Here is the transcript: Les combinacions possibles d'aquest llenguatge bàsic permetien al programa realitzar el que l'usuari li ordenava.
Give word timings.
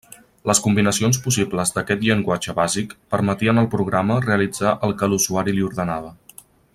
Les 0.51 0.59
combinacions 0.67 1.19
possibles 1.25 1.73
d'aquest 1.75 2.01
llenguatge 2.07 2.55
bàsic 2.61 2.97
permetien 3.15 3.63
al 3.65 3.69
programa 3.77 4.19
realitzar 4.29 4.73
el 4.89 4.97
que 5.03 5.11
l'usuari 5.15 5.59
li 5.59 5.67
ordenava. 5.71 6.15